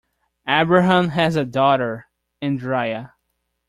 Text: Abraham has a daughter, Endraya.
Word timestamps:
Abraham 0.47 1.09
has 1.09 1.35
a 1.35 1.45
daughter, 1.45 2.07
Endraya. 2.41 3.11